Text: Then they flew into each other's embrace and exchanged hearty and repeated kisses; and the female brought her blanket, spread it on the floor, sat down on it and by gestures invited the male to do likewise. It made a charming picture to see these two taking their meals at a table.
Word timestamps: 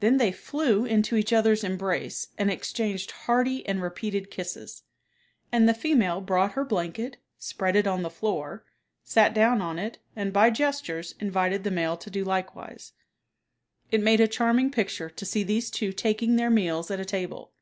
Then 0.00 0.16
they 0.16 0.32
flew 0.32 0.84
into 0.84 1.14
each 1.14 1.32
other's 1.32 1.62
embrace 1.62 2.26
and 2.36 2.50
exchanged 2.50 3.12
hearty 3.12 3.64
and 3.68 3.80
repeated 3.80 4.28
kisses; 4.28 4.82
and 5.52 5.68
the 5.68 5.74
female 5.74 6.20
brought 6.20 6.54
her 6.54 6.64
blanket, 6.64 7.18
spread 7.38 7.76
it 7.76 7.86
on 7.86 8.02
the 8.02 8.10
floor, 8.10 8.64
sat 9.04 9.32
down 9.32 9.62
on 9.62 9.78
it 9.78 9.98
and 10.16 10.32
by 10.32 10.50
gestures 10.50 11.14
invited 11.20 11.62
the 11.62 11.70
male 11.70 11.96
to 11.98 12.10
do 12.10 12.24
likewise. 12.24 12.94
It 13.92 14.02
made 14.02 14.18
a 14.18 14.26
charming 14.26 14.72
picture 14.72 15.08
to 15.08 15.24
see 15.24 15.44
these 15.44 15.70
two 15.70 15.92
taking 15.92 16.34
their 16.34 16.50
meals 16.50 16.90
at 16.90 16.98
a 16.98 17.04
table. 17.04 17.52